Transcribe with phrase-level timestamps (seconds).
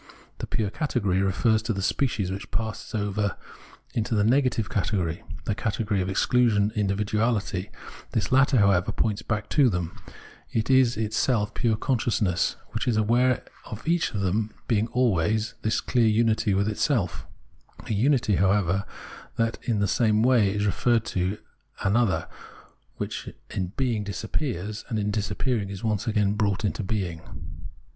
[0.39, 3.37] The pure category refers to the species, which pass over
[3.93, 7.69] into the negative category, the cate gory of excluision, individuahty;
[8.13, 9.95] this latter, however, points back to them,
[10.51, 15.53] it is itself pure consciousness, which is aware in each of them of being always
[15.61, 17.27] this clear unity with itself—
[17.87, 18.85] a unity, however,
[19.35, 21.37] that in the same way is referred to
[21.83, 22.27] an other,
[22.97, 27.21] which in being disappears, and in disappearing is once again brought into being.